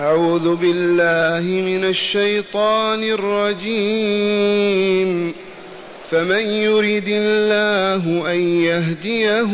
[0.00, 5.34] أعوذ بالله من الشيطان الرجيم.
[6.10, 9.52] فمن يرد الله أن يهديه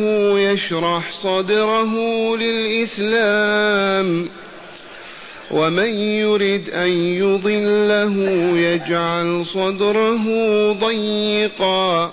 [0.50, 1.92] يشرح صدره
[2.36, 4.28] للإسلام.
[5.50, 8.14] ومن يرد أن يضله
[8.58, 10.26] يجعل صدره
[10.72, 12.12] ضيقا.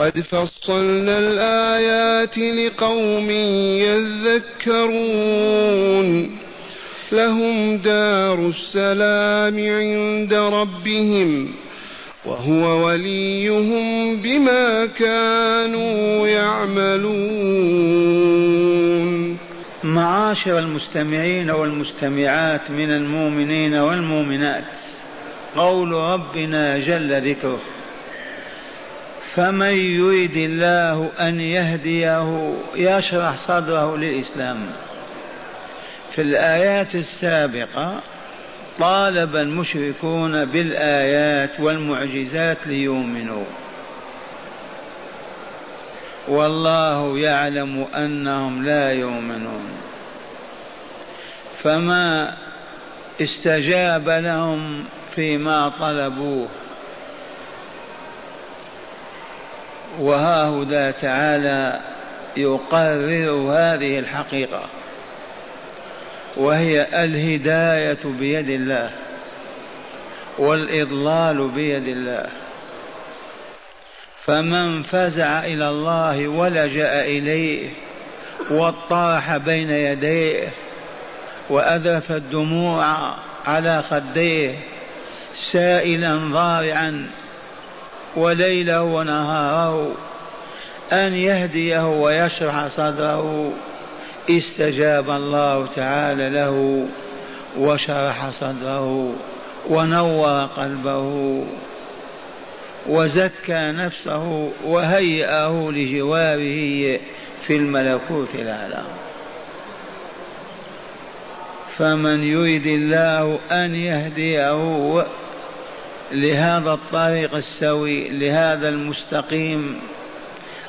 [0.00, 3.30] قد فصلنا الآيات لقوم
[4.70, 6.36] يذكرون.
[7.12, 11.48] لهم دار السلام عند ربهم
[12.24, 17.90] وهو وليهم بما كانوا يعملون.
[19.84, 24.64] معاشر المستمعين والمستمعات من المؤمنين والمؤمنات
[25.56, 27.60] قول ربنا جل ذكره.
[29.36, 34.66] فمن يريد الله أن يهديه يشرح صدره للإسلام.
[36.10, 38.00] في الآيات السابقة
[38.78, 43.44] طالب المشركون بالآيات والمعجزات ليؤمنوا.
[46.28, 49.68] والله يعلم أنهم لا يؤمنون.
[51.62, 52.36] فما
[53.20, 56.48] استجاب لهم فيما طلبوه.
[60.00, 61.80] وها هدى تعالى
[62.36, 64.62] يقرر هذه الحقيقة
[66.36, 68.90] وهي الهداية بيد الله
[70.38, 72.26] والإضلال بيد الله.
[74.26, 77.68] فمن فزع إلى الله ولجأ إليه
[78.50, 80.48] واطاح بين يديه
[81.50, 82.84] واذرف الدموع
[83.46, 84.54] على خديه
[85.52, 87.10] سائلا ضارعا
[88.16, 89.92] وليله ونهاره
[90.92, 93.52] أن يهديه ويشرح صدره.
[94.30, 96.86] استجاب الله تعالى له
[97.58, 99.12] وشرح صدره
[99.68, 101.44] ونور قلبه
[102.86, 107.00] وزكى نفسه وهيأه لجواره
[107.46, 108.82] في الملكوت الأعلى.
[111.78, 115.06] فمن يريد الله أن يهديه
[116.12, 119.80] لهذا الطريق السوي لهذا المستقيم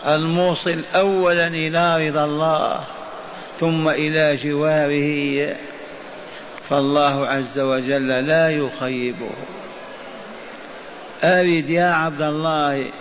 [0.07, 2.83] الموصل اولا إلى رضا الله
[3.59, 5.55] ثم إلى جواره
[6.69, 9.31] فالله عز وجل لا يخيبه.
[11.23, 12.91] أريد يا عبد الله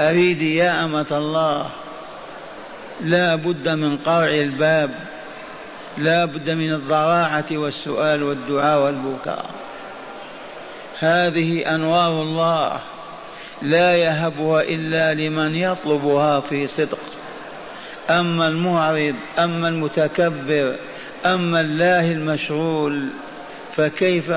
[0.00, 1.70] أريد يا أمة الله
[3.00, 4.90] لا بد من قرع الباب
[5.98, 9.63] لا بد من الضراعة والسؤال والدعاء والبكاء.
[10.98, 12.80] هذه انوار الله
[13.62, 16.98] لا يهبها إلا لمن يطلبها في صدق.
[18.10, 20.76] أما المعرض أما المتكبر
[21.26, 23.10] أما الله المشغول
[23.76, 24.32] فكيف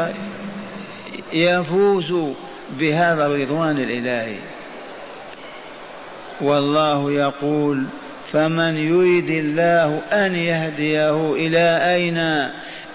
[1.34, 2.14] يفوز
[2.80, 4.38] بهذا الرضوان الإلهي؟
[6.42, 7.84] والله يقول
[8.32, 12.18] فمن يريد الله أن يهديه إلى أين؟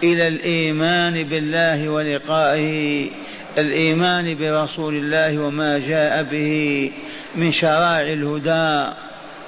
[0.02, 3.10] إلى الإيمان بالله ولقائه
[3.58, 6.92] الإيمان برسول الله وما جاء به
[7.34, 8.92] من شرائع الهدى.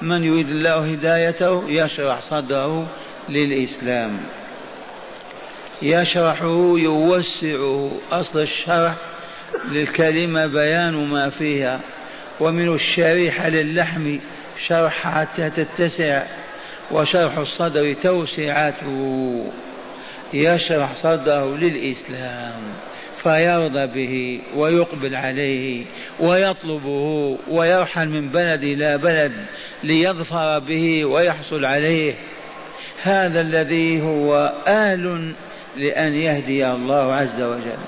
[0.03, 2.87] من يريد الله هدايته يشرح صدره
[3.29, 4.21] للإسلام.
[5.83, 8.95] يشرحه يوسعه أصل الشرح
[9.73, 11.81] للكلمة بيان ما فيها.
[12.41, 14.19] ومن الشريحة للحم
[14.69, 16.23] شرح حتى تتسع
[16.91, 19.45] وشرح الصدر توسعته.
[20.35, 22.63] يشرح صدره للإسلام.
[23.25, 25.85] فيرضى به ويقبل عليه
[26.21, 29.33] ويطلبه ويرحل من بلد إلى بلد
[29.85, 32.15] ليظفر به ويحصل عليه.
[33.03, 35.35] هذا الذي هو آل
[35.77, 37.79] لأن يهدي الله عز وجل.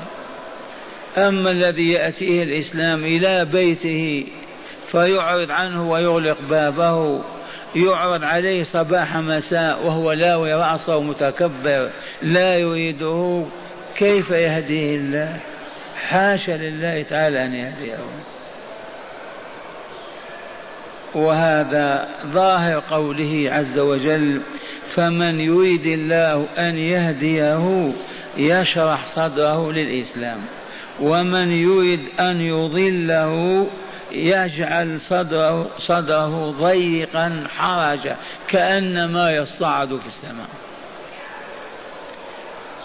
[1.19, 4.27] أما الذي يأتيه الإسلام إلى بيته
[4.87, 7.21] فيعرض عنه ويغلق بابه
[7.77, 11.91] يعرض عليه صباح مساء وهو لاوي رأسه متكبر
[12.23, 13.45] لا يريده
[13.99, 15.41] كيف يهديه الله؟
[15.97, 17.99] حاشا لله تعالى أن يهديه.
[21.15, 24.43] وهذا ظاهر قوله عز وجل
[24.95, 27.93] فمن يريد الله أن يهديه
[28.37, 30.41] يشرح صدره للإسلام
[31.01, 33.67] ومن يريد أن يضله
[34.13, 38.17] يجعل صدره, صدره ضيقا حرجا
[38.49, 40.66] كأنما يصعد في السماء.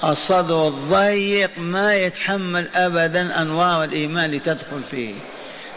[0.03, 5.13] الصدر الضيق ما يتحمل أبدا أنوار الإيمان لتدخل فيه.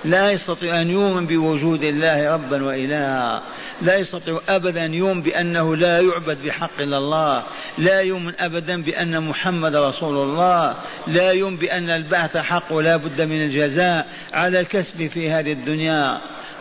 [0.05, 3.43] لا يستطيع أن يؤمن بوجود الله ربا وإلها.
[3.83, 7.43] لا يستطيع أبدا أن يؤمن بأنه لا يعبد بحق إلا الله.
[7.79, 10.75] لا يؤمن أبدا بأن محمد رسول الله.
[11.07, 16.21] لا يؤمن بأن البعث حق ولا بد من الجزاء على الكسب في هذه الدنيا.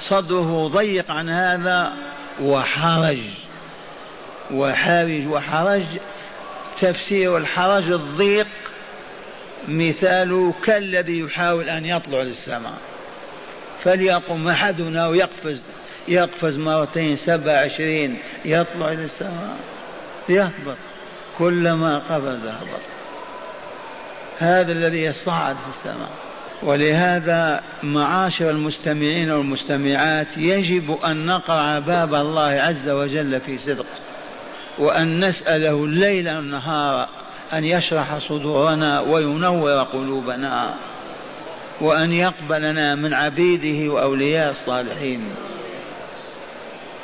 [0.10, 1.94] صدره ضيق عن هذا
[2.42, 3.18] وحرج.
[4.52, 5.84] وحرج وحرج
[6.82, 8.48] تفسير الحرج الضيق
[9.68, 12.78] مثاله كالذي يحاول أن يطلع للسماء.
[13.84, 15.64] فليقم أحدنا ويقفز
[16.08, 19.58] يقفز مرتين سبع عشرين يطلع إلى السماء
[20.30, 20.78] يهبط
[21.38, 22.82] كلما قفز هبط.
[24.38, 26.10] هذا الذي يصعد في السماء.
[26.64, 33.86] ولهذا معاشر المستمعين والمستمعات يجب أن نقرع باب الله عز وجل في صدق.
[34.78, 37.10] وأن نسأله الليل والنهار
[37.54, 40.76] أن يشرح صدورنا وينور قلوبنا
[41.82, 45.30] وأن يقبلنا من عبيده وأولياء الصالحين.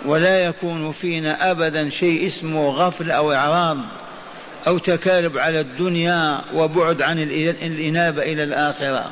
[0.05, 3.77] ولا يكون فينا أبدا شيء اسمه غفل أو إعراض
[4.67, 9.11] أو تكالب على الدنيا وبعد عن الإنابة إلى الآخرة.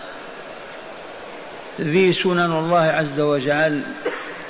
[1.81, 3.81] ذي سنن الله عز وجل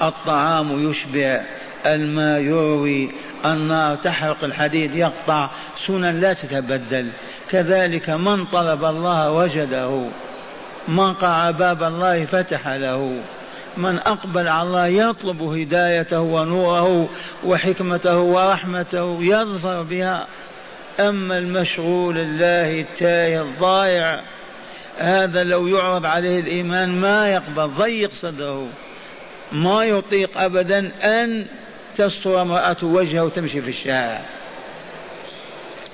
[0.01, 1.41] الطعام يشبع.
[1.85, 3.11] الماء يروي
[3.45, 5.49] النار تحرق الحديد يقطع.
[5.87, 7.09] سنن لا تتبدل.
[7.49, 10.09] كذلك من طلب الله وجده
[10.87, 13.21] من قرع باب الله فتح له.
[13.77, 17.09] من أقبل على الله يطلب هدايته ونوره
[17.43, 20.27] وحكمته ورحمته يظفر بها.
[20.99, 24.23] أما المشغول الله التايه الضائع
[24.97, 28.67] هذا لو يعرض عليه الإيمان ما يقبل ضيق صدره.
[29.51, 31.45] ما يطيق أبدا أن
[31.97, 34.21] تستر امرأة وجهه وتمشي في الشارع.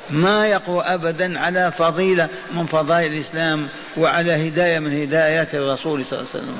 [0.10, 6.30] ما يقوى أبدا على فضيلة من فضائل الإسلام وعلى هداية من هدايات الرسول صلى الله
[6.34, 6.56] عليه وسلم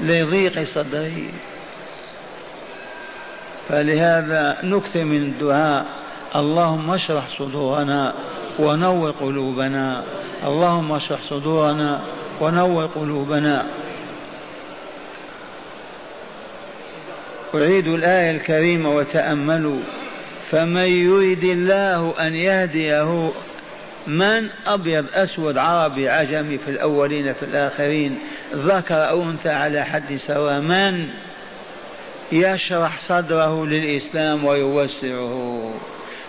[0.00, 1.16] لضيق صدره.
[3.68, 5.86] فلهذا نكثر من الدعاء.
[6.36, 8.14] اللهم اشرح صدورنا
[8.58, 10.04] ونور قلوبنا.
[10.44, 12.00] اللهم اشرح صدورنا
[12.40, 13.66] ونور قلوبنا.
[17.54, 19.80] أعيد الآية الكريمة وتأملوا.
[20.50, 23.32] فمن يريد الله أن يهديه
[24.06, 28.18] من أبيض أسود عربي عجمي في الأولين في الآخرين
[28.54, 31.08] ذكر أو أنثى على حد سواء من
[32.32, 35.74] يشرح صدره للإسلام ويوسعه.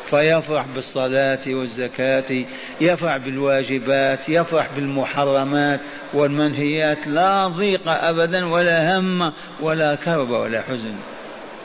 [0.10, 2.46] فيفرح بالصلاة والزكاة
[2.82, 5.80] يفرح بالواجبات يفرح بالمحرمات
[6.14, 10.96] والمنهيات لا ضيق أبدا ولا هم ولا كرب ولا حزن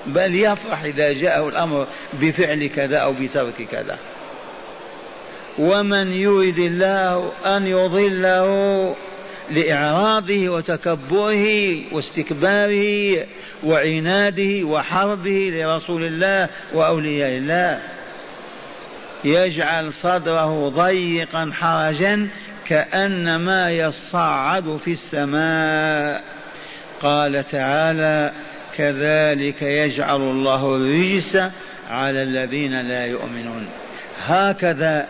[0.07, 3.99] بل يفرح إذا جاءه الأمر بفعل كذا أو بترك كذا.
[5.59, 8.95] ومن يريد الله أن يضله
[9.51, 13.27] لإعراضه وتكبره واستكباره
[13.65, 17.81] وعناده وحربه لرسول الله وأولياء الله
[19.25, 22.29] يجعل صدره ضيقا حرجا
[22.67, 26.25] كأنما يصعد في السماء.
[27.01, 28.33] قال تعالى
[28.77, 31.37] كذلك يجعل الله الرجس
[31.91, 33.67] على الذين لا يؤمنون.
[34.27, 35.07] هكذا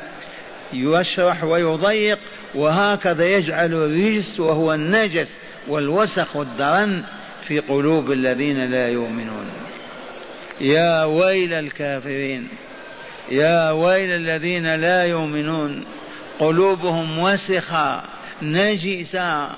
[0.73, 2.19] يشرح ويضيق
[2.55, 7.05] وهكذا يجعل الرجس وهو النجس والوسخ والدرن
[7.47, 9.47] في قلوب الذين لا يؤمنون.
[10.61, 12.49] يا ويل الكافرين
[13.31, 15.85] يا ويل الذين لا يؤمنون
[16.39, 18.03] قلوبهم وسخة
[18.43, 19.51] نجسة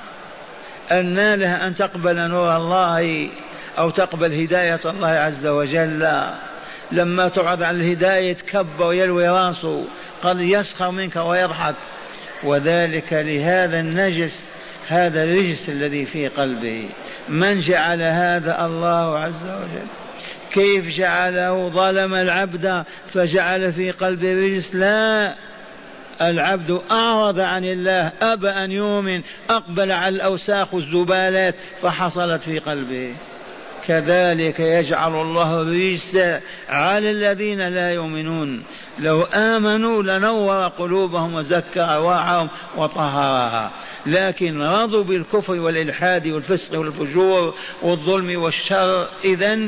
[0.92, 3.28] أن لها أن تقبل نور الله
[3.78, 6.08] أو تقبل هداية الله عز وجل.
[6.92, 9.84] لما تعرض عن الهداية تكب ويلوي راسه
[10.22, 11.74] قد يسخر منك ويضحك.
[12.44, 14.44] وذلك لهذا النجس
[14.88, 16.88] هذا الرجس الذي في قلبه.
[17.28, 20.05] من جعل هذا الله عز وجل؟
[20.56, 25.34] كيف جعله ظلم العبد فجعل في قلبه رجس؟ لا.
[26.22, 33.14] العبد أعرض عن الله أبى أن يؤمن أقبل على الأوساخ والزبالات فحصلت في قلبه.
[33.86, 36.18] كذلك يجعل الله الرجس
[36.68, 38.62] على الذين لا يؤمنون.
[38.98, 43.70] لو آمنوا لنور قلوبهم وزكى أرواحهم وطهرها.
[44.06, 49.58] لكن رضوا بالكفر والإلحاد والفسق والفجور والظلم والشر إذا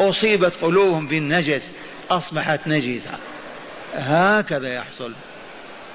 [0.00, 1.74] أصيبت قلوبهم بالنجس
[2.10, 3.10] أصبحت نجسة.
[3.94, 5.12] هكذا يحصل.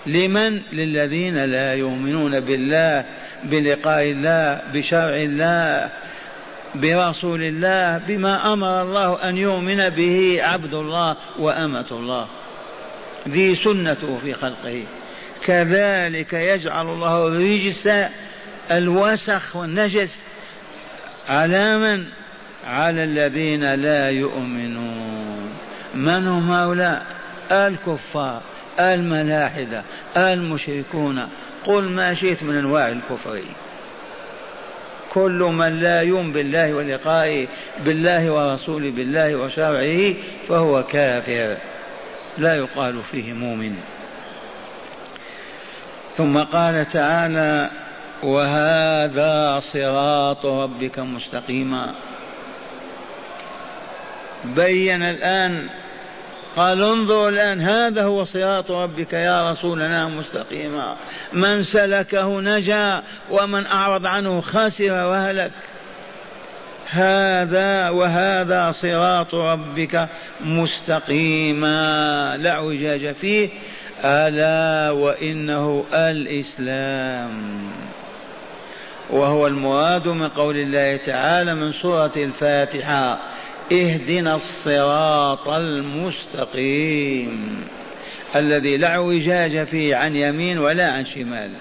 [0.05, 3.05] لمن؟ للذين لا يؤمنون بالله
[3.43, 5.89] بلقاء الله بشرع الله
[6.75, 12.27] برسول الله بما أمر الله أن يؤمن به عبد الله وأمة الله.
[13.29, 14.83] ذي سنته في خلقه.
[15.45, 17.89] كذلك يجعل الله الرجس
[18.71, 20.19] الوسخ والنجس
[21.29, 22.05] على من؟
[22.65, 25.49] على الذين لا يؤمنون.
[25.95, 27.05] من هم هؤلاء؟
[27.51, 28.41] الكفار
[28.79, 29.83] الملاحدة
[30.17, 31.27] المشركون.
[31.65, 33.39] قل ما شئت من أنواع الكفر.
[35.13, 37.47] كل من لا يؤمن بالله ولقائه
[37.85, 40.13] بالله ورسوله بالله وشرعه
[40.49, 41.57] فهو كافر.
[42.37, 43.75] لا يقال فيه مؤمن.
[46.17, 47.69] ثم قال تعالى
[48.23, 51.93] وهذا صراط ربك مستقيما
[54.45, 55.69] بين الآن
[56.55, 60.95] قال انظر الآن هذا هو صراط ربك يا رسولنا مستقيما.
[61.33, 65.51] من سلكه نجا ومن أعرض عنه خسر وهلك.
[66.89, 70.07] هذا وهذا صراط ربك
[70.41, 72.37] مستقيما.
[72.37, 73.49] لا اعوجاج فيه.
[74.03, 77.61] ألا وإنه الإسلام.
[79.09, 83.19] وهو المراد من قول الله تعالى من سورة الفاتحة.
[83.73, 87.33] اهدنا الصراط المستقيم.
[88.35, 91.51] الذي لا اعوجاج فيه عن يمين ولا عن شمال.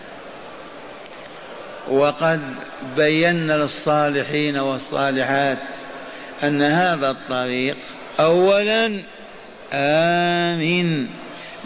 [1.90, 2.40] وقد
[2.96, 5.58] بينا للصالحين والصالحات
[6.42, 7.76] أن هذا الطريق
[8.20, 9.02] اولا
[9.72, 11.06] آمن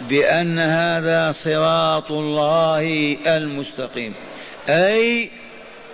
[0.09, 4.13] بأن هذا صراط الله المستقيم.
[4.69, 5.29] أي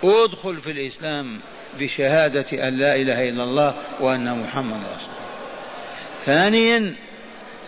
[0.04, 1.40] ادخل في الإسلام.
[1.78, 5.14] بشهادة أن لا إله إلا الله وأن محمد رسول
[6.26, 6.94] ثانيا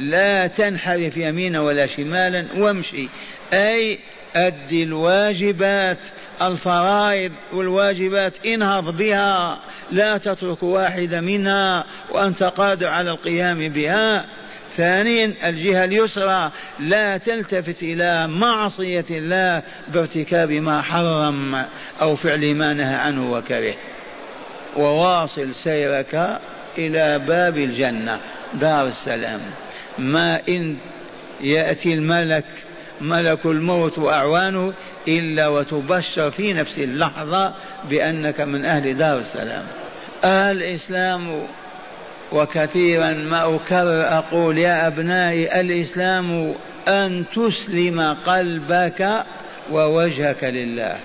[0.01, 3.09] لا تنحرف يمينا ولا شمالا وامشي.
[3.53, 3.99] أي
[4.37, 5.99] أد الواجبات
[6.43, 9.59] الفرائض والواجبات انهض بها.
[9.93, 14.25] لا تترك واحدة منها وأنت قادر على القيام بها.
[14.77, 21.65] ثانيا الجهة اليسرى لا تلتفت إلى معصية الله بارتكاب ما حرم
[22.01, 23.75] أو فعل ما نهى عنه وكره.
[24.79, 26.41] وواصل سيرك
[26.79, 28.21] إلى باب الجنة.
[28.55, 29.41] دار السلام.
[29.99, 30.77] ما إن
[31.41, 32.45] يأتي الملك
[33.01, 34.73] ملك الموت وأعوانه
[35.09, 37.55] إلا وتبشر في نفس اللحظة
[37.91, 39.65] بأنك من أهل دار السلام.
[40.25, 41.43] الإسلام
[42.33, 46.55] وكثيرا ما أكرر أقول يا أبنائي الإسلام
[46.89, 49.25] أن تسلم قلبك
[49.71, 50.99] ووجهك لله.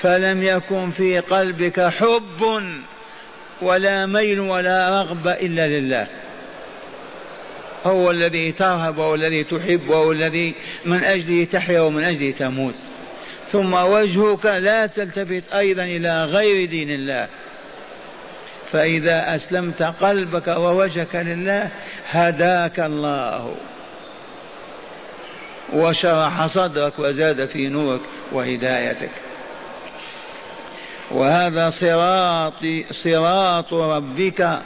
[0.00, 2.62] فلم يكن في قلبك حب
[3.62, 6.06] ولا ميل ولا رغبة إلا لله.
[7.86, 12.74] هو الذي ترهب والذي تحب والذي من أجله تحيا ومن أجله تموت.
[13.48, 17.28] ثم وجهك لا تلتفت أيضا إلى غير دين الله.
[18.72, 21.68] فإذا أسلمت قلبك ووجهك لله
[22.10, 23.54] هداك الله.
[25.72, 28.00] وشرح صدرك وزاد في نورك
[28.32, 29.10] وهدايتك.
[31.10, 32.64] وهذا صراط
[33.04, 34.60] صراط ربك.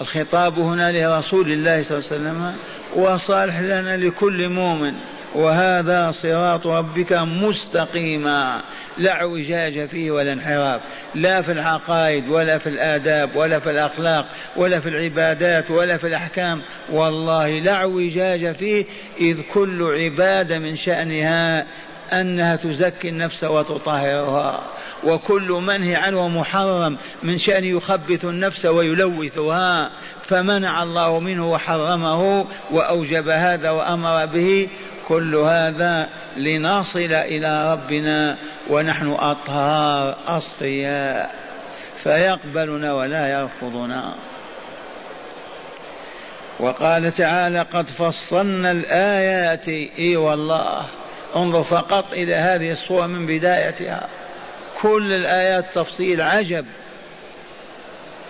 [0.00, 2.56] الخطاب هنا لرسول الله صلى الله عليه وسلم
[2.96, 4.94] وصالح لنا لكل مؤمن.
[5.34, 8.62] وهذا صراط ربك مستقيما.
[8.98, 10.80] لا اعوجاج فيه ولا انحراف.
[11.14, 16.62] لا في العقائد ولا في الآداب ولا في الأخلاق ولا في العبادات ولا في الأحكام.
[16.92, 18.84] والله لا اعوجاج فيه
[19.20, 21.66] إذ كل عبادة من شأنها
[22.12, 24.62] أنها تزكي النفس وتطهرها.
[25.04, 29.90] وكل منهي عنه محرم من شأن يخبث النفس ويلوثها.
[30.22, 34.68] فمنع الله منه وحرمه وأوجب هذا وأمر به.
[35.08, 38.36] كل هذا لنصل إلى ربنا
[38.70, 41.34] ونحن أطهار أصفياء.
[41.96, 44.14] فيقبلنا ولا يرفضنا.
[46.60, 49.68] وقال تعالى قد فصلنا الآيات.
[49.98, 50.86] إي والله.
[51.36, 54.08] انظر فقط إلى هذه الصورة من بدايتها.
[54.82, 56.66] كل الآيات تفصيل عجب.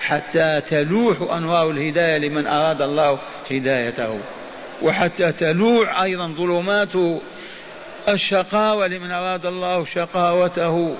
[0.00, 3.19] حتى تلوح أنوار الهداية لمن أراد الله
[3.50, 4.19] هدايته.
[4.83, 7.21] وحتى تلوح أيضا ظلمات
[8.09, 10.97] الشقاوة لمن أراد الله شقاوته.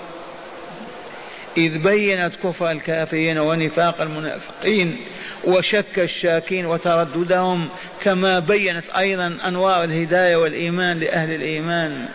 [1.57, 4.97] إذ بينت كفر الكافرين ونفاق المنافقين
[5.45, 7.69] وشك الشاكين وترددهم
[8.03, 12.09] كما بينت أيضا أنوار الهداية والإيمان لأهل الإيمان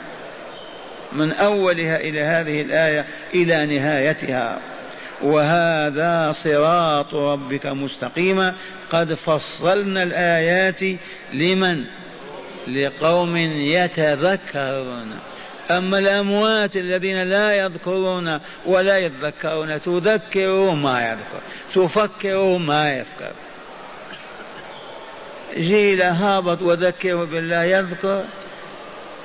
[1.13, 4.59] من أولها إلى هذه الآية إلى نهايتها.
[5.21, 8.55] وهذا صراط ربك مستقيما
[8.91, 10.81] قد فصلنا الآيات
[11.33, 11.83] لمن؟
[12.67, 15.11] لقوم يتذكرون.
[15.77, 21.41] أما الأموات الذين لا يذكرون ولا يتذكرون تذكره ما يذكر
[21.75, 23.31] تفكره ما يفكر
[25.57, 28.25] جيل هابط وذكره بالله يذكر.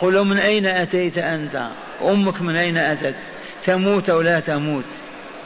[0.01, 1.69] قل من أين أتيت أنت؟
[2.03, 3.15] أمك من أين أتت؟
[3.65, 4.85] تموت أو لا تموت؟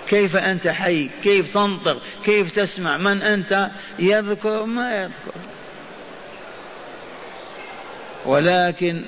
[0.08, 5.40] كيف أنت حي؟ كيف تنطق؟ كيف تسمع؟ من أنت؟ يذكر ما يذكر.
[8.26, 9.02] ولكن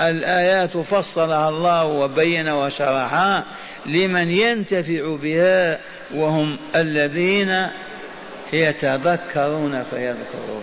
[0.00, 3.44] الآيات فصلها الله وبين وشرحها
[3.86, 5.78] لمن ينتفع بها
[6.14, 7.66] وهم الذين
[8.52, 10.62] يتذكرون فيذكرون.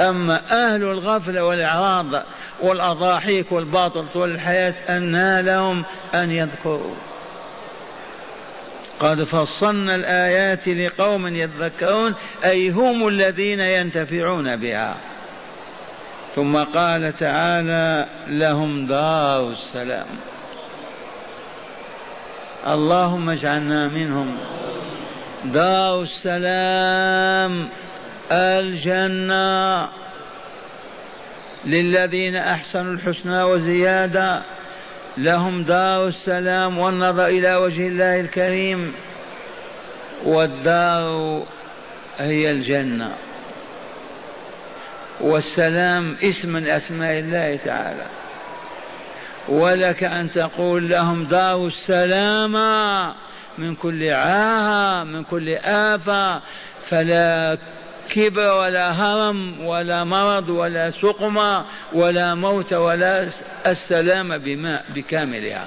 [0.00, 2.24] أما أهل الغفلة والإعراض
[2.60, 6.94] والأضاحيك والباطل طول الحياة أنى لهم أن يذكروا.
[9.00, 12.14] قد فصلنا الآيات لقوم يذكرون
[12.44, 14.96] أي هم الذين ينتفعون بها.
[16.34, 20.06] ثم قال تعالى لهم دار السلام.
[22.66, 24.38] اللهم اجعلنا منهم.
[25.44, 27.68] دار السلام
[28.32, 29.88] الجنة.
[31.64, 34.42] للذين أحسنوا الحسنى وزيادة
[35.18, 38.94] لهم دار السلام والنظر إلى وجه الله الكريم.
[40.24, 41.42] والدار
[42.18, 43.29] هي الجنة.
[45.20, 48.06] والسلام اسم من أسماء الله تعالى.
[49.48, 52.52] ولك أن تقول لهم دار السلام
[53.58, 56.42] من كل عاهة من كل آفة.
[56.88, 57.58] فلا
[58.10, 63.28] كبر ولا هرم ولا مرض ولا سقم ولا موت ولا
[63.66, 65.64] السلام بماء بكاملها.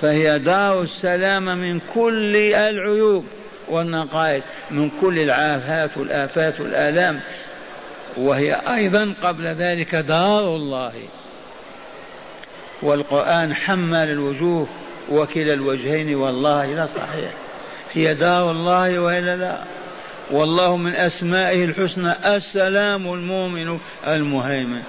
[0.00, 3.26] فهي دار السلام من كل العيوب
[3.68, 7.20] والنقائص من كل العافات والآفات والآلام.
[8.16, 10.92] وهي أيضا قبل ذلك دار الله
[12.82, 14.68] والقرآن حمل الوجوه
[15.10, 17.30] وكلا الوجهين والله لصحيح
[17.92, 19.58] هي دار الله وإلا لا.
[20.30, 24.82] والله من أسمائه الحسنى السلام المؤمن المهيمن.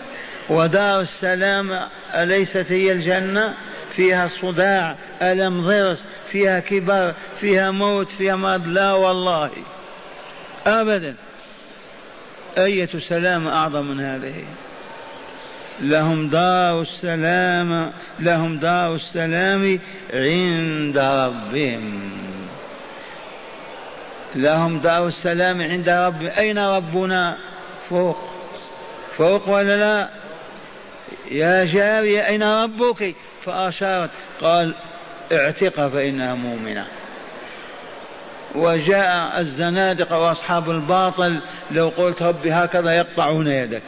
[0.50, 1.70] ودار السلام
[2.16, 3.54] أليست هي الجنة؟
[3.96, 8.68] فيها صداع ألم ضرس فيها كبر فيها موت فيها مرض.
[8.68, 9.50] لا والله.
[10.68, 11.16] أبدا.
[12.58, 14.44] أية سلام أعظم من هذه؟
[15.82, 19.80] لهم دار السلام لهم دار السلام
[20.14, 22.12] عند ربهم.
[24.36, 27.38] لهم دار السلام عند رب أين ربنا؟
[27.90, 28.18] فوق.
[29.18, 30.10] فوق ولا لا؟
[31.32, 34.10] يا جارية أين ربك؟ فأشارت.
[34.42, 34.76] قال
[35.32, 36.88] اعتق فإنها مؤمنة.
[38.56, 43.84] وجاء الزنادقة وأصحاب الباطل لو قلت ربي هكذا يقطعون يدك.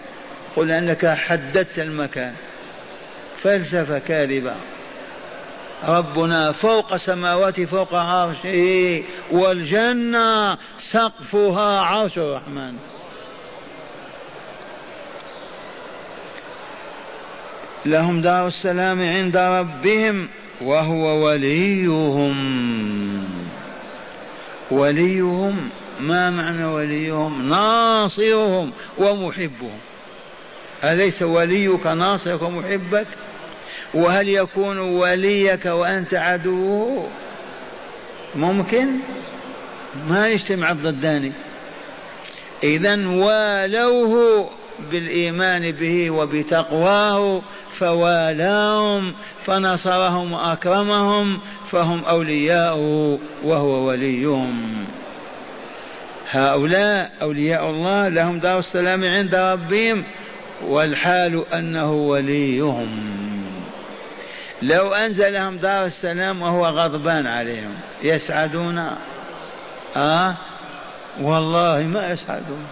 [0.56, 2.34] قل أنك حددت المكان.
[3.38, 4.56] فلسفة كاذبة.
[5.88, 12.74] ربنا فوق سماوات فوق عرشه والجنة سقفها عرش الرحمن.
[17.86, 20.30] لهم دار السلام عند ربهم
[20.62, 22.34] وهو وليهم.
[24.74, 29.78] وليهم ما معنى وليهم؟ ناصرهم ومحبهم.
[30.84, 33.08] أليس وليك ناصرك ومحبك؟
[33.94, 37.08] وهل يكون وليك وأنت عدوه
[38.36, 38.88] ممكن.
[40.10, 41.32] ما يجتمع الضدان
[42.64, 44.50] إذا والوه
[44.92, 47.42] بالإيمان به وبتقواه
[47.80, 49.14] فوالاهم
[49.46, 51.40] فنصرهم وأكرمهم
[51.72, 54.86] فهم أولياؤه وهو وليهم.
[56.30, 60.04] هؤلاء أولياء الله لهم دار السلام عند ربهم
[60.68, 63.14] والحال أنه وليهم.
[64.62, 68.90] لو أنزلهم دار السلام وهو غضبان عليهم يسعدون؟
[69.98, 70.36] آه؟
[71.22, 72.66] والله ما يسعدون.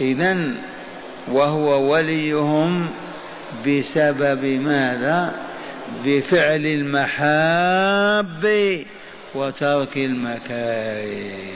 [0.00, 0.54] إذا
[1.32, 2.88] وهو وليهم
[3.66, 5.32] بسبب ماذا؟
[6.04, 8.44] بفعل المحاب
[9.34, 11.48] وترك المكاره.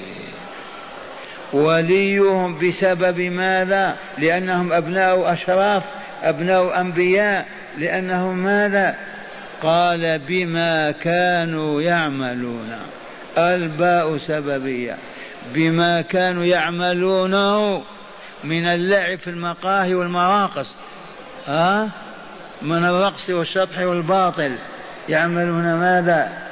[1.52, 5.82] وليهم بسبب ماذا؟ لأنهم أبناء أشراف
[6.22, 7.46] أبناء أنبياء.
[7.78, 8.96] لأنهم ماذا؟
[9.62, 12.72] قال بما كانوا يعملون.
[13.38, 14.96] ألباء سببية.
[15.54, 17.82] بما كانوا يعملونه.
[18.44, 20.66] من اللعب في المقاهي والمراقص
[21.46, 21.90] ها؟
[22.62, 24.58] من الرقص والشطح والباطل.
[25.08, 26.42] يعملون ماذا؟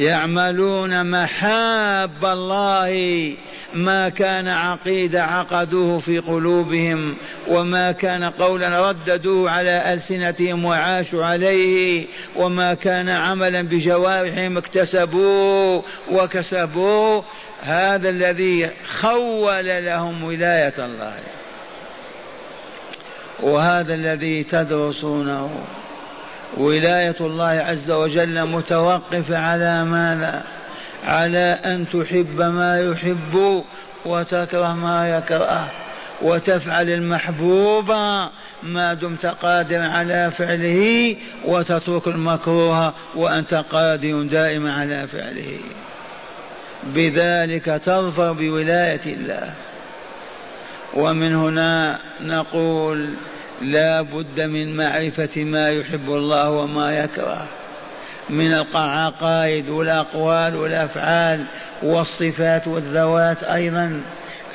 [0.00, 3.34] يعملون محاب الله
[3.74, 7.16] ما كان عقيدة عقدوه في قلوبهم
[7.48, 17.24] وما كان قولا رددوه على ألسنتهم وعاشوا عليه وما كان عملا بجوارحهم اكتسبوه وكسبوه.
[17.62, 18.70] هذا الذي
[19.00, 21.14] خول لهم ولاية الله.
[23.40, 25.50] وهذا الذي تدرسونه.
[26.56, 30.44] ولاية الله عز وجل متوقفة على ماذا؟
[31.04, 33.64] على أن تحب ما يحب
[34.04, 35.70] وتكره ما يكره.
[36.22, 37.90] وتفعل المحبوب
[38.62, 45.58] ما دمت قادرا على فعله وتترك المكروه وأنت قادر دائما على فعله.
[46.82, 49.54] بذلك تظفر بولاية الله.
[50.94, 53.08] ومن هنا نقول
[53.62, 57.46] لا بد من معرفة ما يحب الله وما يكره.
[58.30, 61.44] من العقائد والأقوال والأفعال
[61.82, 64.00] والصفات والذوات أيضا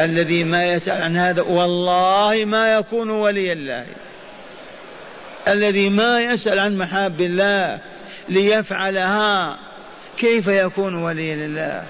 [0.02, 3.86] الذي ما يسأل عن هذا والله ما يكون ولي الله.
[5.48, 7.80] الذي ما يسأل عن محاب الله
[8.30, 9.58] ليفعلها
[10.18, 11.84] كيف يكون وليا لله؟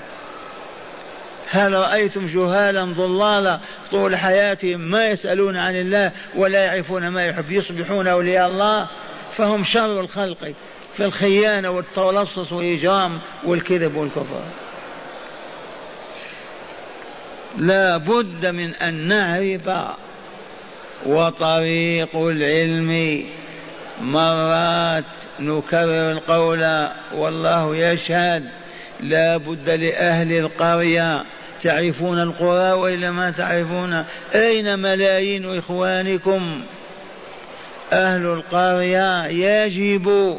[1.52, 3.60] هل رأيتم جهالا ضلالا
[3.92, 8.90] طول حياتهم ما يسألون عن الله ولا يعرفون ما يحب يصبحون أولياء الله؟
[9.38, 10.54] فهم شر الخلق
[10.98, 14.42] في الخيانة والتلصص والإجرام والكذب والكفر.
[17.58, 19.96] لا بد من أن نعرف
[21.06, 23.24] وطريق العلم
[24.02, 25.06] مرات
[25.40, 28.50] نكرر القول والله يشهد
[29.00, 31.24] لا بد لأهل القرية
[31.62, 34.04] تعرفون القرى وإلا ما تعرفون؟
[34.36, 36.62] أين ملايين إخوانكم؟
[37.94, 40.38] أهل القرية يجب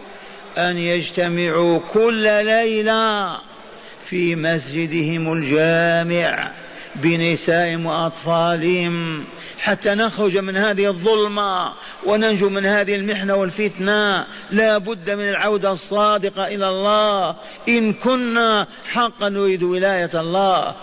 [0.59, 3.38] أن يجتمعوا كل ليلة
[4.09, 6.53] في مسجدهم الجامع.
[7.03, 9.25] بنسائهم وأطفالهم
[9.59, 11.73] حتى نخرج من هذه الظلمة
[12.07, 14.27] وننجو من هذه المحنة والفتنة.
[14.51, 17.37] لا بد من العودة الصادقة إلى الله.
[17.69, 20.75] إن كنا حقا نريد ولاية الله.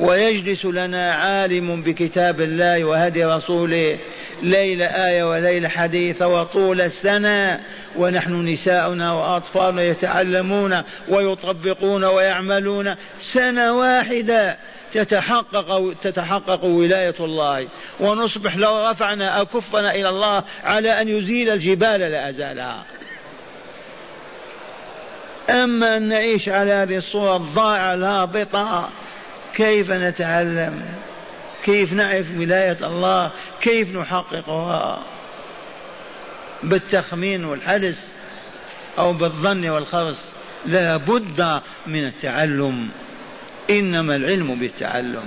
[0.00, 3.98] ويجلس لنا عالم بكتاب الله وهدي رسوله
[4.42, 7.60] ليل آية وليل حديث وطول السنة.
[7.96, 12.94] ونحن نساؤنا وأطفالنا يتعلمون ويطبقون ويعملون.
[13.24, 14.56] سنة واحدة
[14.92, 17.68] تتحقق تتحقق ولاية الله.
[18.00, 22.84] ونصبح لو رفعنا أكفنا إلى الله على أن يزيل الجبال لأزالها
[25.50, 28.88] أما أن نعيش على هذه الصورة الضائعة الهابطة
[29.56, 30.82] كيف نتعلم؟
[31.64, 35.02] كيف نعرف ولاية الله؟ كيف نحققها؟
[36.62, 38.16] بالتخمين والحدس
[38.98, 40.30] أو بالظن والخرص.
[40.66, 42.88] لا بد من التعلم.
[43.70, 45.24] إنما العلم بالتعلم.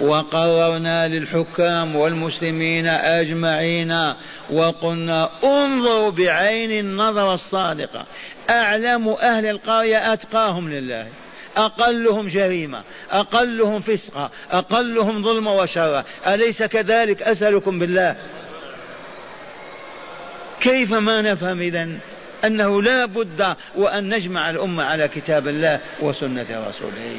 [0.00, 4.12] وقررنا للحكام والمسلمين أجمعين
[4.50, 8.06] وقلنا انظروا بعين النظر الصادقة.
[8.50, 11.06] أعلم أهل القرية أتقاهم لله.
[11.56, 18.16] أقلهم جريمة أقلهم فسقا أقلهم ظلم وشرا أليس كذلك؟ أسألكم بالله.
[20.60, 21.98] كيف ما نفهم إذن
[22.44, 27.16] أنه لا بد وأن نجمع الأمة على كتاب الله وسنة رسوله؟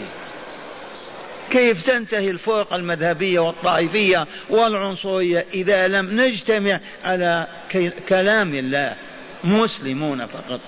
[1.52, 7.48] كيف تنتهي الفرق المذهبية والطائفية والعنصرية إذا لم نجتمع على
[8.10, 8.96] كلام الله؟
[9.43, 10.60] مسلمون فقط.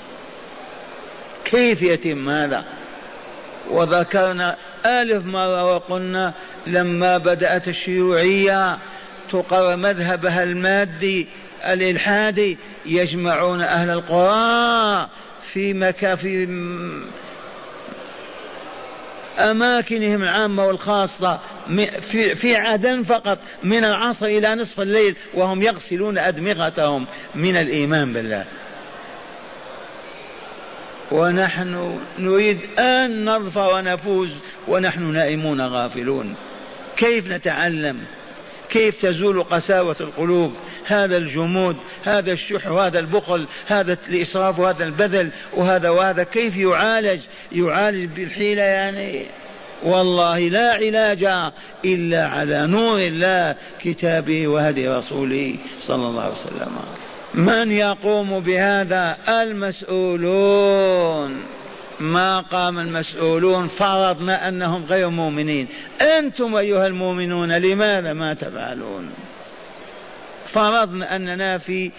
[1.45, 2.65] كيف يتم هذا؟
[3.69, 6.33] وذكرنا ألف مرة وقلنا
[6.67, 8.77] لما بدأت الشيوعية
[9.31, 11.27] تقر مذهبها المادي
[11.65, 15.09] الإلحادي يجمعون أهل القرى
[15.53, 16.45] في مكان في
[19.39, 21.39] أماكنهم العامة والخاصة
[22.01, 28.45] في, في عدن فقط من العصر إلى نصف الليل وهم يغسلون أدمغتهم من الإيمان بالله.
[31.11, 34.31] ونحن نريد أن نظفر ونفوز
[34.67, 36.35] ونحن نائمون غافلون.
[36.97, 37.97] كيف نتعلم؟
[38.69, 40.53] كيف تزول قساوة القلوب؟
[40.85, 48.05] هذا الجمود هذا الشح وهذا البخل هذا الإسراف وهذا البذل وهذا وهذا كيف يعالج؟ يعالج
[48.05, 49.25] بالحيلة يعني؟
[49.83, 51.27] والله لا علاج
[51.85, 55.55] إلا على نور الله كتابه وهدي رسوله
[55.87, 57.04] صلى الله عليه وسلم.
[57.35, 60.95] من يقوم بهذا المسؤولون؟
[61.99, 65.67] ما قام المسؤولون فرضنا أنهم غير مؤمنين.
[66.01, 69.09] أنتم أيها المؤمنون لماذا ما تفعلون؟
[70.45, 71.91] فرضنا أننا في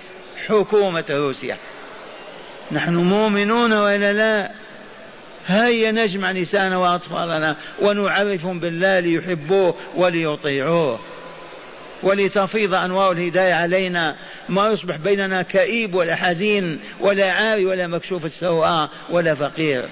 [0.47, 1.57] حكومة روسيا.
[2.73, 4.51] نحن مؤمنون وإلا لا؟
[5.47, 10.99] هيا نجمع نساءنا وأطفالنا ونعرفهم بالله ليحبوه وليطيعوه.
[12.03, 14.17] ولتفيض أنوار الهداية علينا.
[14.49, 19.89] ما يصبح بيننا كئيب ولا حزين ولا عاري ولا مكشوف السوء ولا فقير.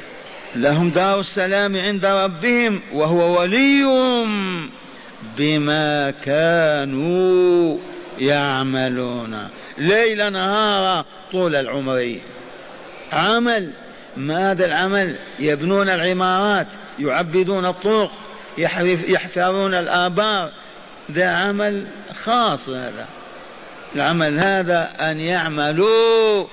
[0.56, 4.70] لهم دار السلام عند ربهم وهو وليهم
[5.38, 7.78] بما كانوا
[8.18, 9.48] يعملون.
[9.78, 12.18] ليل نهارا طول العمر.
[13.12, 13.70] عمل.
[14.16, 16.66] ماذا العمل؟ يبنون العمارات
[16.98, 18.10] يعبدون الطرق
[19.08, 20.52] يحفرون الآبار
[21.12, 21.86] ذا عمل
[22.24, 23.06] خاص هذا.
[23.94, 26.46] العمل هذا أن يعملوا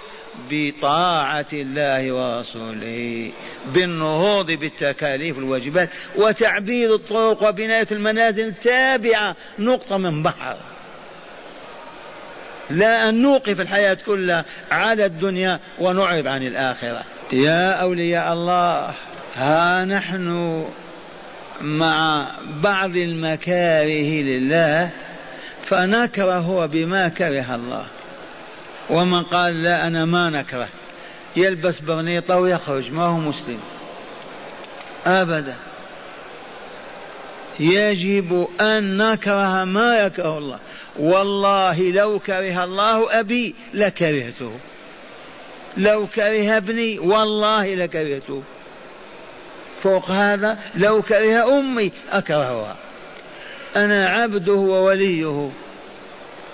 [0.51, 3.31] بطاعة الله ورسوله
[3.73, 10.57] بالنهوض بالتكاليف والواجبات وتعبيد الطرق وبناية المنازل التابعة نقطة من بحر.
[12.69, 17.03] لا أن نوقف الحياة كلها على الدنيا ونعرض عن الآخرة.
[17.31, 18.95] يا أولياء الله
[19.33, 20.65] ها نحن
[21.61, 22.27] مع
[22.63, 24.91] بعض المكاره لله
[25.65, 27.87] فنكره بما كره الله.
[28.89, 30.67] ومن قال لا أنا ما نكره
[31.35, 33.59] يلبس برنيطة ويخرج ما هو مسلم.
[35.05, 35.55] أبدا.
[37.59, 40.59] يجب أن نكره ما يكره الله.
[40.99, 44.51] والله لو كره الله أبي لكرهته.
[45.77, 48.43] لو كره ابني والله لكرهته.
[49.83, 52.75] فوق هذا لو كره أمي أكرهها.
[53.75, 55.49] أنا عبده ووليه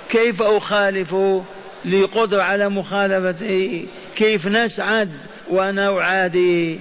[0.09, 1.43] كيف أخالفه
[1.85, 5.11] لي قدرة على مخالفته؟ كيف نسعد
[5.49, 6.77] وأنا أعاديه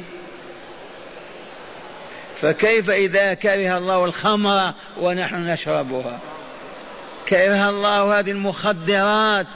[2.40, 6.20] فكيف إذا كره الله الخمر ونحن نشربها؟
[7.28, 9.46] كره الله هذه المخدرات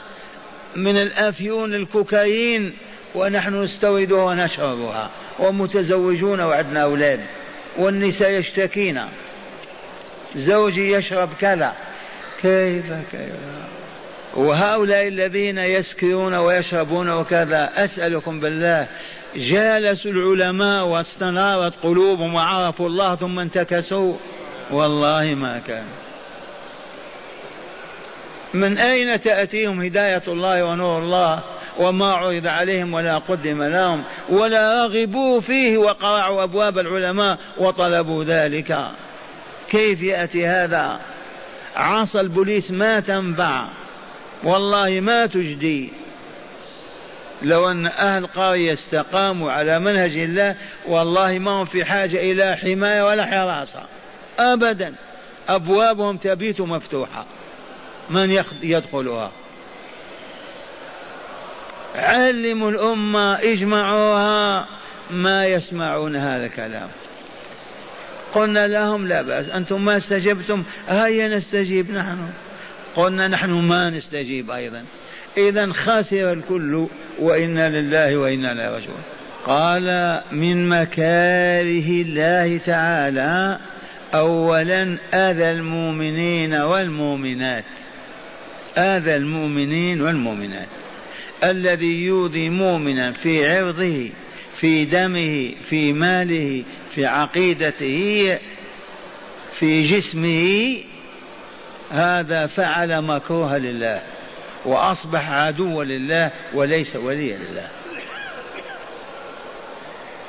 [0.77, 2.77] من الأفيون الكوكايين
[3.15, 7.21] ونحن نستوردها ونشربها ومتزوجون وعندنا أولاد
[7.79, 9.01] والنساء يشتكين
[10.37, 11.73] زوجي يشرب كذا.
[12.43, 13.33] كيف كيف؟
[14.35, 18.87] وهؤلاء الذين يسكرون ويشربون وكذا أسألكم بالله
[19.37, 24.15] جالسوا العلماء واستنارت قلوبهم وعرفوا الله ثم انتكسوا؟
[24.71, 25.85] والله ما كان.
[28.55, 31.43] من أين تأتيهم هداية الله ونور الله؟
[31.79, 38.79] وما عرض عليهم ولا قدم لهم ولا رغبوا فيه وقرعوا أبواب العلماء وطلبوا ذلك.
[39.71, 41.01] كيف يأتي هذا؟
[41.77, 43.69] عصا البوليس ما تنفع.
[44.45, 45.93] والله ما تجدي.
[47.43, 50.57] لو أن أهل قرية استقاموا على منهج الله
[50.87, 53.83] والله ما هم في حاجة إلى حماية ولا حراسة.
[54.39, 54.95] أبدا.
[55.49, 57.27] أبوابهم تبيت مفتوحة.
[58.11, 59.31] من يدخلها؟
[61.95, 64.69] علموا الأمة اجمعوها.
[65.11, 66.89] ما يسمعون هذا الكلام.
[68.35, 70.63] قلنا لهم لا بأس أنتم ما استجبتم.
[70.89, 72.19] هيا نستجيب نحن.
[72.97, 74.85] قلنا نحن ما نستجيب أيضا.
[75.37, 76.87] إذا خسر الكل
[77.19, 79.03] وإنا لله وإنا إليه راجعون.
[79.47, 83.59] قال من مكاره الله تعالى
[84.15, 87.65] أولا أذى المؤمنين والمؤمنات.
[88.79, 90.69] أذى المؤمنين والمؤمنات.
[91.45, 94.11] الذي يؤذي مؤمنا في عرضه
[94.55, 98.39] في دمه في ماله في عقيدته
[99.53, 100.77] في جسمه
[101.91, 104.03] هذا فعل مكروها لله
[104.65, 107.69] وأصبح عدوا لله وليس وليا لله.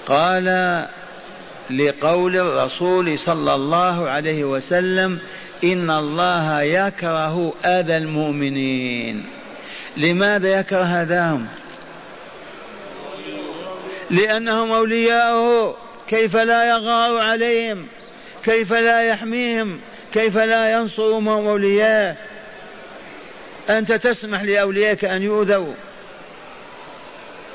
[0.07, 0.45] قال
[1.69, 5.19] لقول الرسول صلى الله عليه وسلم
[5.63, 9.25] إن الله يكره أذى المؤمنين.
[9.97, 11.47] لماذا يكره اذاهم
[14.11, 15.75] لأنهم أولياؤه.
[16.07, 17.87] كيف لا يغار عليهم؟
[18.43, 19.79] كيف لا يحميهم؟
[20.13, 22.17] كيف لا ينصر هم أولياء؟
[23.69, 25.73] أنت تسمح لأوليائك أن يؤذوا.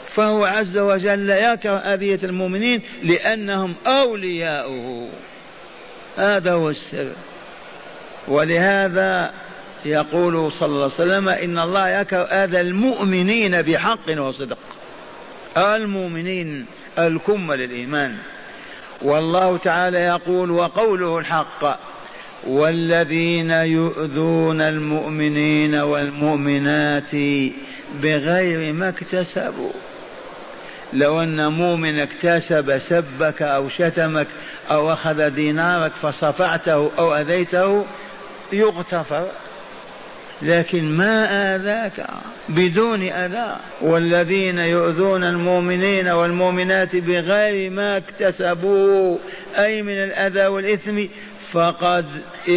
[0.09, 5.09] فهو عز وجل يكره أذية المؤمنين لأنهم أولياؤه.
[6.16, 7.12] هذا هو السر.
[8.29, 9.33] ولهذا
[9.87, 14.59] يقول صلى الله عليه وسلم إن الله يكره أذى المؤمنين بحق وصدق.
[15.57, 16.66] المؤمنين
[16.99, 18.16] الكمل الإيمان
[19.03, 21.79] والله تعالى يقول وقوله الحق
[22.46, 27.14] والذين يؤذون المؤمنين والمؤمنات
[28.03, 29.72] بغير ما اكتسبوا.
[30.92, 34.27] لو أن مؤمن اكتسب سبك أو شتمك
[34.70, 37.85] أو أخذ دينارك فصفعته أو أذيته
[38.53, 39.27] يغتفر.
[40.42, 42.07] لكن ما آذاك
[42.49, 43.57] بدون أذى.
[43.81, 49.18] والذين يؤذون المؤمنين والمؤمنات بغير ما اكتسبوا
[49.59, 51.05] أي من الأذى والإثم
[51.53, 52.07] فقد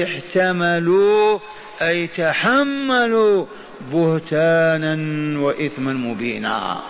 [0.03, 1.39] احتملوا
[1.81, 3.45] أي تحملوا
[3.91, 6.81] بهتانا وإثما مبينا.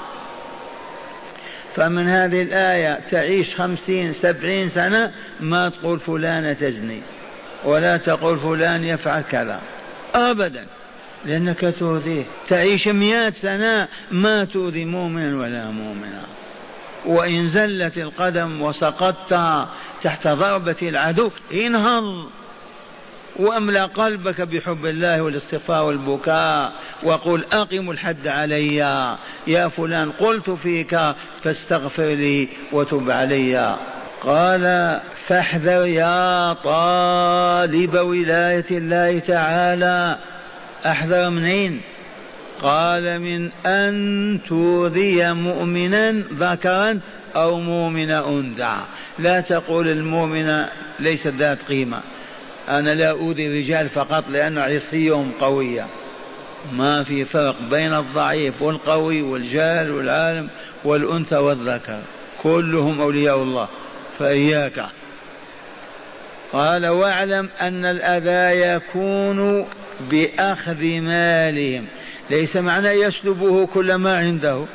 [1.75, 7.01] فمن هذه الآية تعيش خمسين سبعين سنة ما تقول فلانة تزني
[7.65, 9.61] ولا تقول فلان يفعل كذا.
[10.15, 10.65] أبدا.
[11.25, 16.21] لأنك تؤذيه تعيش مئات سنة ما تؤذي مؤمنا ولا مؤمنا
[17.05, 19.67] وإن زلت القدم وسقطت
[20.03, 22.29] تحت ضربة العدو انهض.
[23.35, 26.73] وأملأ قلبك بحب الله والاصطفاء والبكاء.
[27.03, 28.75] وقل أقم الحد علي.
[29.47, 30.99] يا فلان قلت فيك
[31.43, 33.77] فاستغفر لي وتب علي.
[34.21, 40.17] قال فاحذر يا طالب ولاية الله تعالى.
[40.85, 41.81] أحذر منين؟
[42.61, 46.99] قال من أن تؤذي مؤمنا ذكرا
[47.35, 48.75] أو مؤمن أنثى.
[49.19, 50.65] لا تقول المؤمن
[50.99, 52.01] ليست ذات قيمة.
[52.69, 55.87] أنا لا أوذي الرجال فقط لأن عصيهم قوية.
[56.73, 60.49] ما في فرق بين الضعيف والقوي والجاهل والعالم
[60.83, 61.99] والأنثى والذكر.
[62.43, 63.67] كلهم أولياء الله.
[64.19, 64.85] فإياك.
[66.53, 69.65] قال واعلم أن الأذى يكون
[69.99, 71.85] بأخذ مالهم.
[72.29, 74.65] ليس معنى يسلبه كل ما عنده.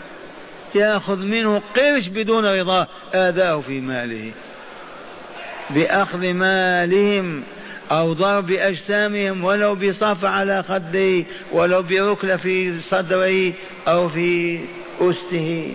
[0.75, 4.31] يأخذ منه قرش بدون رضاه آذاه في ماله.
[5.71, 7.43] بأخذ مالهم
[7.91, 13.53] أو ضرب أجسامهم ولو بصف على خده ولو بركلة في صدره
[13.89, 14.61] أو في
[15.01, 15.75] أسته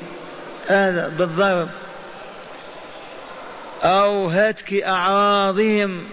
[0.67, 1.69] هذا بالضرب.
[3.83, 6.03] أو هتك أعراضهم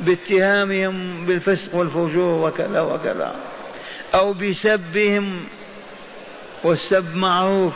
[0.00, 3.34] باتهامهم بالفسق والفجور وكذا وكذا
[4.14, 5.44] أو بسبهم
[6.64, 7.74] والسب معروف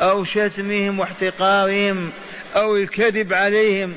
[0.00, 2.10] أو شتمهم واحتقارهم
[2.56, 3.94] أو الكذب عليهم.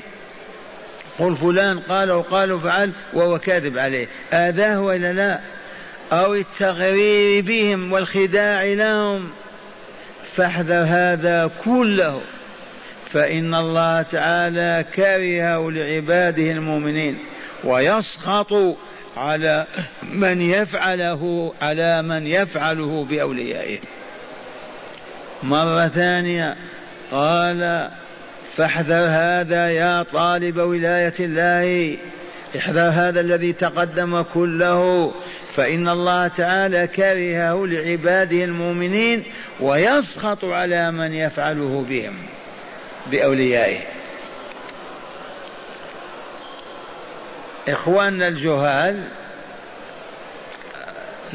[1.18, 4.08] قل فلان قال وقال وفعل وهو كاذب عليه.
[4.32, 5.40] آذاه ولا لا؟
[6.12, 9.30] أو التغرير بهم والخداع لهم.
[10.36, 12.20] فاحذر هذا كله.
[13.12, 17.18] فإن الله تعالى كرهه لعباده المؤمنين.
[17.64, 18.76] ويسخط
[19.16, 19.66] على
[20.02, 23.78] من يفعله على من يفعله بأوليائه.
[25.42, 26.56] مرة ثانية
[27.10, 27.90] قال
[28.56, 31.96] فاحذر هذا يا طالب ولاية الله
[32.56, 35.12] احذر هذا الذي تقدم كله
[35.52, 39.24] فإن الله تعالى كرهه لعباده المؤمنين
[39.60, 42.14] ويسخط على من يفعله بهم
[43.10, 43.99] بأوليائه.
[47.68, 49.08] إخواننا الجهال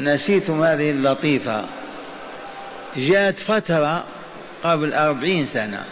[0.00, 1.64] نسيتم هذه اللطيفة.
[2.96, 4.04] جاءت فترة
[4.64, 5.84] قبل أربعين سنة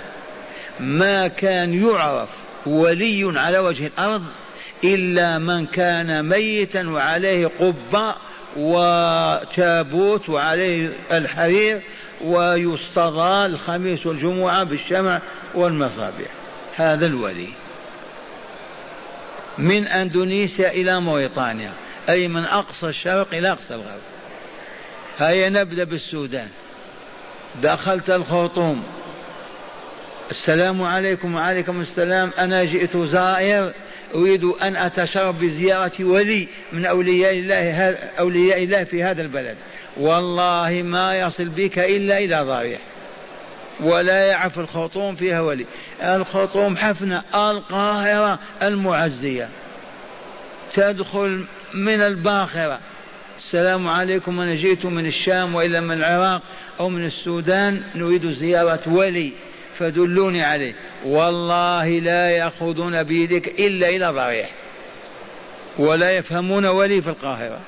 [0.80, 2.28] ما كان يعرف
[2.66, 4.22] ولي على وجه الأرض
[4.84, 8.14] إلا من كان ميتا وعليه قبة
[8.56, 11.82] وتابوت وعليه الحرير
[12.24, 15.20] ويستضال الخميس والجمعة بالشمع
[15.54, 16.28] والمصابيح.
[16.76, 17.48] هذا الولي.
[19.58, 21.72] من أندونيسيا إلى موريطانيا
[22.08, 24.00] أي من أقصى الشرق إلى أقصى الغرب.
[25.18, 26.48] هيا نبدأ بالسودان.
[27.62, 28.82] دخلت الخرطوم.
[30.30, 32.32] السلام عليكم وعليكم السلام.
[32.38, 33.74] أنا جئت زائر.
[34.14, 39.56] أريد أن أتشرف بزيارة ولي من أولياء الله أولياء الله في هذا البلد.
[39.96, 42.80] والله ما يصل بك إلا إلى ضريح.
[43.80, 45.66] ولا يعرف الخرطوم فيها ولي.
[46.02, 49.48] الخرطوم حفنة القاهرة المعزية.
[50.74, 52.80] تدخل من الباخرة.
[53.38, 56.42] السلام عليكم أنا جئت من الشام وإلا من العراق
[56.80, 59.32] أو من السودان نريد زيارة ولي.
[59.78, 60.74] فدلوني عليه.
[61.04, 64.50] والله لا يأخذون بيدك إلا إلى ضريح.
[65.78, 67.60] ولا يفهمون ولي في القاهرة.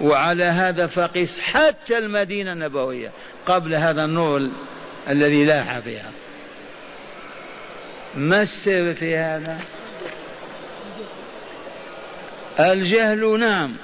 [0.00, 3.10] وعلى هذا فقس حتى المدينة النبوية.
[3.46, 4.50] قبل هذا النور
[5.08, 6.10] الذي لاح فيها.
[8.16, 9.58] ما السر في هذا؟
[12.60, 13.76] الجهل نعم.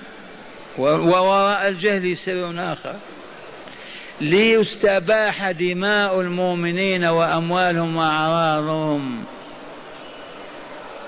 [0.79, 2.95] ووراء الجهل سر آخر.
[4.21, 9.25] ليستباح دماء المؤمنين وأموالهم وأعراضهم.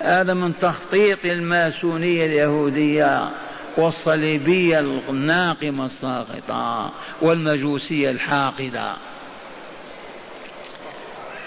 [0.00, 3.30] هذا من تخطيط الماسونية اليهودية
[3.76, 6.92] والصليبية الناقمة الساقطة
[7.22, 8.96] والمجوسية الحاقدة.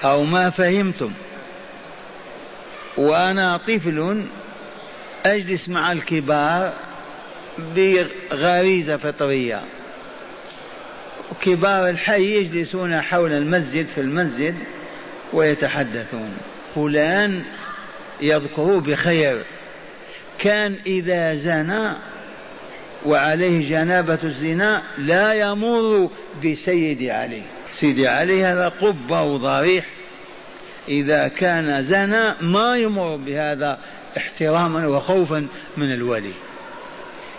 [0.04, 1.12] أو ما فهمتم.
[2.98, 4.26] وأنا طفل
[5.26, 6.74] أجلس مع الكبار
[7.76, 9.62] بغريزة فطرية.
[11.42, 14.56] كبار الحي يجلسون حول المسجد في المسجد
[15.34, 16.38] ويتحدثون.
[16.76, 17.44] فلان
[18.22, 19.44] يذكره بخير.
[20.40, 21.94] كان إذا زنى
[23.06, 26.10] وعليه جنابة الزنا لا يمر
[26.46, 27.44] بسيد علي.
[27.80, 29.86] سيد علي هذا قبة وضريح
[30.88, 33.80] إذا كان زنى ما يمر بهذا
[34.18, 35.48] احتراما وخوفا
[35.78, 36.34] من الولي.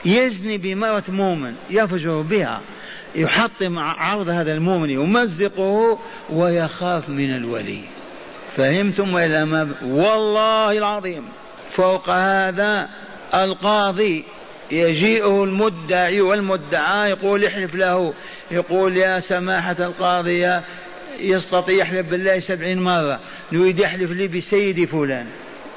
[0.04, 2.60] يزني بمرأة مؤمن يفجر بها
[3.14, 5.98] يحطم عرض هذا المؤمن يمزقه
[6.30, 7.80] ويخاف من الولي.
[8.56, 11.24] فهمتم وإلا ما والله العظيم
[11.72, 12.88] فوق هذا
[13.34, 14.24] القاضي
[14.70, 18.14] يجيئه المدعي والمدعى يقول احلف له
[18.50, 20.64] يقول يا سماحة القاضية
[21.20, 23.20] يستطيع يحلف بالله سبعين مرة
[23.52, 25.26] نريد يحلف لي بسيدي فلان.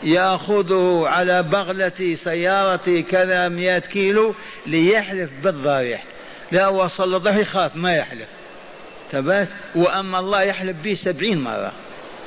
[0.03, 4.35] يأخذه على بغلة سيارتي كذا مئة كيلو
[4.67, 6.03] ليحلف بالضريح.
[6.51, 8.27] لا وصل له يخاف ما يحلف.
[9.11, 11.71] تبات وأما الله يحلف به سبعين مرة.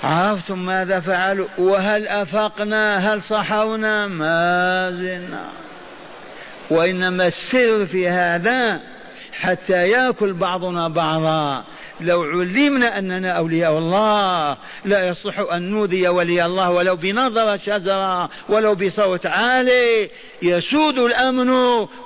[0.03, 5.45] عرفتم ماذا فعلوا وهل أفقنا؟ هل صحونا؟ ما زلنا.
[6.71, 8.81] وإنما السر في هذا
[9.43, 11.65] حتى يأكل بعضنا بعضا.
[12.01, 18.75] لو علمنا أننا أولياء الله لا يصح أن نؤذي ولي الله ولو بنظره شزره ولو
[18.75, 20.11] بصوت عالي.
[20.43, 21.49] يسود الأمن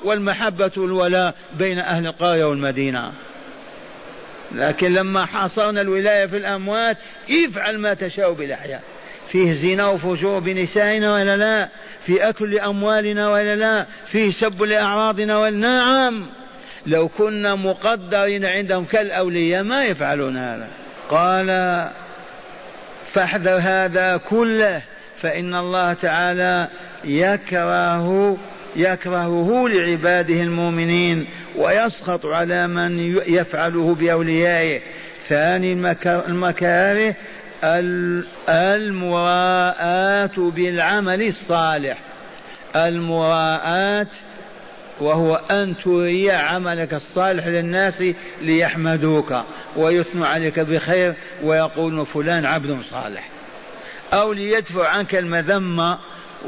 [0.05, 3.13] والمحبة والولاء بين أهل القرية والمدينة.
[4.53, 6.97] لكن لما حاصرنا الولاية في الأموات
[7.31, 8.83] افعل ما تشاء بالأحياء.
[9.29, 11.69] فيه زنا وفجور بنسائنا ولا لا؟
[12.01, 16.27] في أكل لاموالنا ولا لا؟ فيه سب لأعراضنا ولا نعم.
[16.87, 20.69] لو كنا مقدرين عندهم كالأولياء ما يفعلون هذا.
[21.11, 21.49] قال
[23.07, 24.83] فاحذر هذا كله
[25.23, 26.69] فإن الله تعالى
[27.05, 28.37] يكره
[28.77, 34.81] يكرهه لعباده المؤمنين ويسخط على من يفعله بأوليائه.
[35.29, 35.73] ثاني
[36.07, 37.15] المكاره
[38.49, 41.99] المراءة بالعمل الصالح.
[42.77, 44.07] المراءة
[45.01, 48.05] وهو أن تري عملك الصالح للناس
[48.43, 49.35] ليحمدوك
[49.77, 53.29] ويثنوا عليك بخير ويقولون فلان عبد صالح.
[54.13, 55.99] أو ليدفع عنك المذمة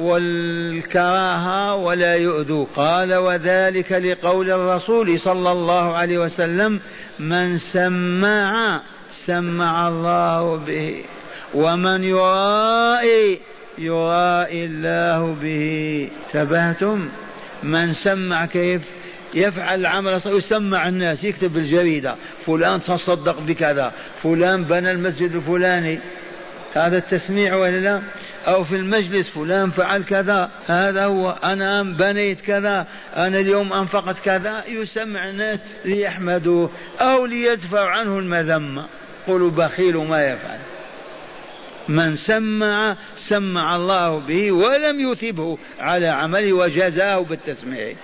[0.01, 2.67] والكراهة ولا يؤذوا.
[2.77, 6.81] قال وذلك لقول الرسول صلى الله عليه وسلم
[7.19, 8.81] من سمع
[9.13, 11.05] سمع الله به
[11.55, 13.41] ومن يرائي
[13.79, 16.11] يرائي الله به.
[16.33, 17.09] تبهتم
[17.63, 18.83] من سمع كيف
[19.35, 23.93] يفعل العمل يسمع الناس يكتب بالجريدة فلان تصدق بكذا
[24.23, 25.99] فلان بنى المسجد الفلاني.
[26.75, 28.03] هذا التسميع ولا لا؟
[28.47, 32.87] أو في المجلس فلان فعل كذا هذا هو أنا بنيت كذا
[33.17, 34.65] أنا اليوم أنفقت كذا.
[34.69, 38.87] يسمع الناس ليحمدوه أو ليدفع عنه المذمة.
[39.27, 40.59] قولوا بخيل ما يفعل.
[41.89, 47.95] من سمع سمع الله به ولم يثبه على عمله وجزاه بالتسميع.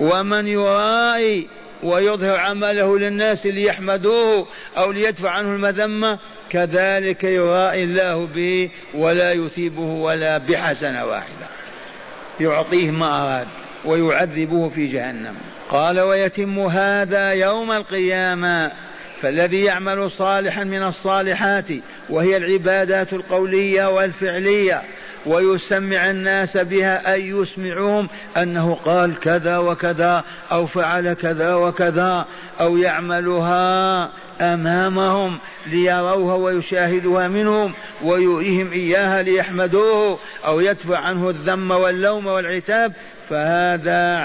[0.00, 1.48] ومن يرائي
[1.82, 4.46] ويظهر عمله للناس ليحمدوه
[4.76, 6.18] أو ليدفع عنه المذمة
[6.50, 11.46] كذلك يرائي الله به ولا يثيبه ولا بحسنة واحدة.
[12.40, 13.46] يعطيه ما أراد
[13.84, 15.34] ويعذبه في جهنم.
[15.70, 18.72] قال ويتم هذا يوم القيامة
[19.22, 21.68] فالذي يعمل صالحا من الصالحات
[22.10, 24.82] وهي العبادات القولية والفعلية
[25.26, 32.26] ويسمع الناس بها أي يسمعهم أنه قال كذا وكذا أو فعل كذا وكذا
[32.60, 34.10] أو يعملها
[34.40, 37.72] أمامهم ليروها ويشاهدوها منهم
[38.02, 42.92] ويؤيهم إياها ليحمدوه أو يدفع عنه الذم واللوم والعتاب
[43.28, 44.18] فهذا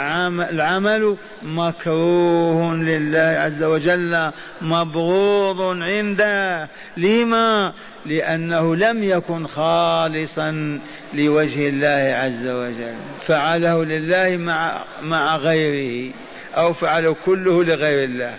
[0.50, 4.32] العمل مكروه لله عز وجل
[4.62, 6.70] مبغوض عنده.
[6.98, 7.74] لما؟
[8.06, 10.80] لأنه لم يكن خالصا
[11.14, 12.96] لوجه الله عز وجل.
[13.28, 16.14] فعله لله مع مع غيره
[16.58, 18.36] أو فعله كله لغير الله.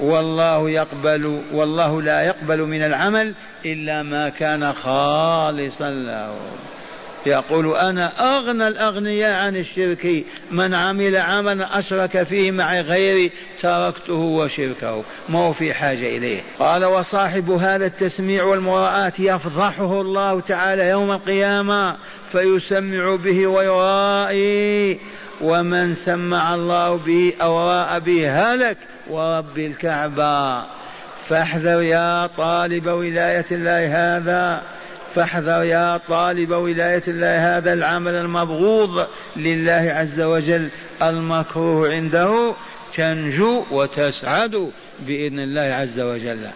[0.00, 3.34] والله يقبل والله لا يقبل من العمل
[3.66, 6.34] إلا ما كان خالصا له.
[7.26, 13.30] يقول أنا أغنى الأغنياء عن الشرك من عمل عملا أشرك فيه مع غيري
[13.60, 15.04] تركته وشركه.
[15.28, 21.96] ما هو في حاجة إليه؟ قال وصاحب هذا التسميع والمراءة يفضحه الله تعالى يوم القيامة
[22.32, 24.98] فيسمع به ويرائي.
[25.40, 28.76] ومن سمع الله به أو رأى به هلك
[29.12, 30.64] ورب الكعبة.
[31.28, 34.62] فاحذر يا طالب ولاية الله هذا.
[35.14, 39.06] فاحذر يا طالب ولاية الله هذا العمل المبغوض
[39.36, 40.68] لله عز وجل
[41.02, 42.54] المكروه عنده.
[42.94, 46.46] تنجو وتسعد بإذن الله عز وجل.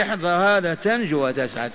[0.00, 1.72] احذر هذا تنجو وتسعد.